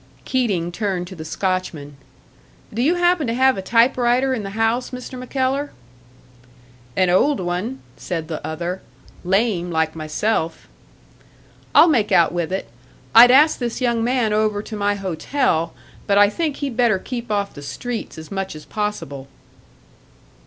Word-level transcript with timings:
Keating 0.25 0.71
turned 0.71 1.05
to 1.09 1.15
the 1.15 1.23
Scotchman. 1.23 1.95
"Do 2.73 2.81
you 2.81 2.95
happen 2.95 3.27
to 3.27 3.35
have 3.35 3.55
a 3.55 3.61
typewriter 3.61 4.33
in 4.33 4.41
the 4.41 4.49
house, 4.57 4.89
Mr. 4.89 5.15
MacKellar?" 5.15 5.73
"An 6.97 7.11
old 7.11 7.39
one," 7.39 7.81
said 7.97 8.27
the 8.27 8.43
other 8.43 8.81
"lame, 9.23 9.69
like 9.69 9.95
myself." 9.95 10.67
"I'll 11.75 11.87
make 11.87 12.11
out 12.11 12.31
with 12.31 12.51
it. 12.51 12.67
I'd 13.13 13.29
ask 13.29 13.59
this 13.59 13.79
young 13.79 14.03
man 14.03 14.33
over 14.33 14.63
to 14.63 14.75
my 14.75 14.95
hotel, 14.95 15.71
but 16.07 16.17
I 16.17 16.31
think 16.31 16.55
he'd 16.55 16.75
better 16.75 16.97
keep 16.97 17.31
off 17.31 17.53
the 17.53 17.61
streets 17.61 18.17
as 18.17 18.31
much 18.31 18.55
as 18.55 18.65
possible." 18.65 19.27